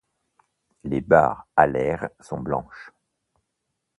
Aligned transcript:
Les 0.83 0.99
barres 0.99 1.45
alaires 1.57 2.09
sont 2.21 2.39
blanches. 2.39 2.91